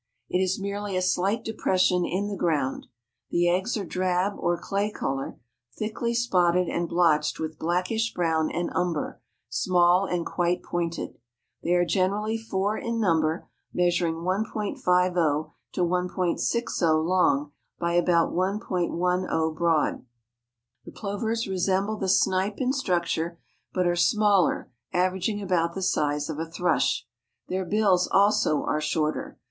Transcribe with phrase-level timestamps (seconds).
[0.29, 2.87] It is merely a slight depression in the ground.
[3.29, 5.37] The eggs are drab or clay color,
[5.77, 11.19] thickly spotted and blotched with blackish brown and umber, small and quite pointed.
[11.61, 20.03] They are generally four in number, measuring 1.50 to 1.60 long by about 1.10 broad.
[20.83, 23.37] The plovers resemble the snipe in structure,
[23.71, 27.05] but are smaller, averaging about the size of a thrush.
[27.49, 29.37] Their bills also are shorter.